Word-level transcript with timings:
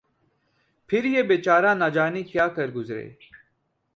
پھر 0.89 1.03
یہ 1.05 1.21
بے 1.27 1.37
چارہ 1.41 1.73
نہ 1.73 1.87
جانے 1.95 2.21
کیا 2.23 2.47
کر 2.55 2.67
گزرے 2.71 3.07